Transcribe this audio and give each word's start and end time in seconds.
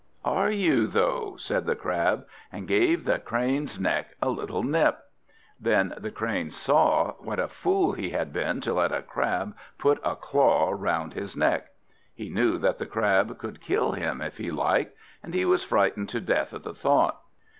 "Are 0.25 0.49
you, 0.49 0.87
though!" 0.87 1.35
said 1.37 1.67
the 1.67 1.75
Crab, 1.75 2.25
and 2.51 2.67
gave 2.67 3.05
the 3.05 3.19
Crane's 3.19 3.79
neck 3.79 4.15
a 4.19 4.29
little 4.29 4.63
nip. 4.63 4.97
Then 5.59 5.93
the 5.95 6.09
Crane 6.09 6.49
saw 6.49 7.11
what 7.19 7.37
a 7.37 7.47
fool 7.47 7.91
he 7.93 8.09
had 8.09 8.33
been 8.33 8.61
to 8.61 8.73
let 8.73 8.91
a 8.91 9.03
Crab 9.03 9.55
put 9.77 10.01
a 10.03 10.15
claw 10.15 10.71
round 10.71 11.13
his 11.13 11.37
neck. 11.37 11.73
He 12.15 12.29
knew 12.31 12.57
that 12.57 12.79
the 12.79 12.87
Crab 12.87 13.37
could 13.37 13.61
kill 13.61 13.91
him 13.91 14.21
if 14.21 14.39
he 14.39 14.49
liked, 14.49 14.97
and 15.21 15.35
he 15.35 15.45
was 15.45 15.63
frightened 15.63 16.09
to 16.09 16.19
death 16.19 16.51
at 16.51 16.63
the 16.63 16.73
thought. 16.73 17.21